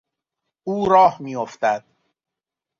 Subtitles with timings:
[0.63, 1.85] او راه میافتد.